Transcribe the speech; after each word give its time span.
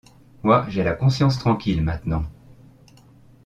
Moi, 0.41 0.65
j'ai 0.67 0.81
la 0.83 0.93
conscience 0.95 1.37
tranquille, 1.37 1.83
maintenant. 1.83 2.25